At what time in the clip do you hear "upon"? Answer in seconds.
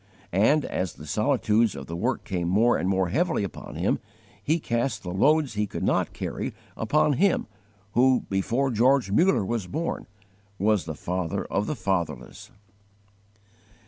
3.43-3.75, 6.75-7.13